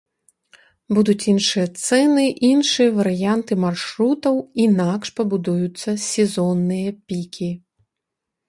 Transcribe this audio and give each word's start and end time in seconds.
Будуць 0.97 1.27
іншыя 1.33 1.65
цэны, 1.83 2.23
іншыя 2.49 2.89
варыянты 2.99 3.53
маршрутаў, 3.67 4.35
інакш 4.67 5.07
пабудуюцца 5.21 5.89
сезонныя 6.11 6.89
пікі. 7.11 7.51